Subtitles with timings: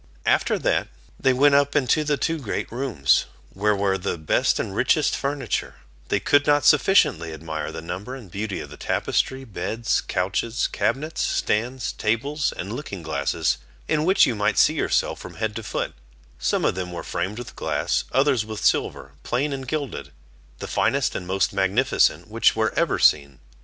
[0.25, 0.87] After that,
[1.19, 5.75] they went up into the two great rooms, where were the best and richest furniture;
[6.07, 11.21] they could not sufficiently admire the number and beauty of the tapestry, beds, couches, cabinets,
[11.21, 15.93] stands, tables, and looking glasses in which you might see yourself from head to foot;
[16.39, 20.11] some of them were framed with glass, others with silver, plain and gilded,
[20.57, 23.37] the finest and most magnificent which were ever seen.